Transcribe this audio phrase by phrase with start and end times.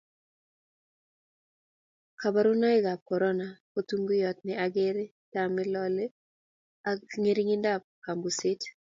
[2.19, 4.97] kaborunoikab korono ko tunguyot ne ang'er,
[5.33, 6.05] tame,, lole,
[6.89, 8.61] ang'erindo eng' kambuset